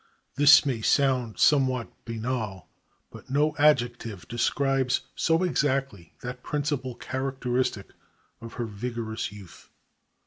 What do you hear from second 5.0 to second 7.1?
so exactly that principal